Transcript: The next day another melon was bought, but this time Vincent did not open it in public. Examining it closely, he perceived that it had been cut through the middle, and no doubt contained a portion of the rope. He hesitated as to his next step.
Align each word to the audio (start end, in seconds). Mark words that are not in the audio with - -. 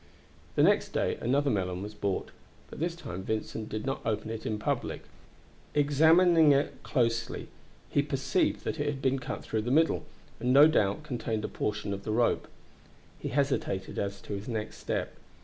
The 0.55 0.63
next 0.63 0.93
day 0.93 1.19
another 1.21 1.51
melon 1.51 1.83
was 1.83 1.93
bought, 1.93 2.31
but 2.71 2.79
this 2.79 2.95
time 2.95 3.21
Vincent 3.21 3.69
did 3.69 3.85
not 3.85 4.01
open 4.03 4.31
it 4.31 4.47
in 4.47 4.57
public. 4.57 5.03
Examining 5.75 6.53
it 6.53 6.81
closely, 6.81 7.49
he 7.87 8.01
perceived 8.01 8.63
that 8.63 8.79
it 8.79 8.87
had 8.87 8.99
been 9.03 9.19
cut 9.19 9.43
through 9.43 9.61
the 9.61 9.69
middle, 9.69 10.05
and 10.39 10.51
no 10.51 10.67
doubt 10.67 11.03
contained 11.03 11.45
a 11.45 11.47
portion 11.47 11.93
of 11.93 12.03
the 12.03 12.09
rope. 12.09 12.47
He 13.19 13.27
hesitated 13.29 13.99
as 13.99 14.21
to 14.21 14.33
his 14.33 14.47
next 14.47 14.79
step. 14.79 15.13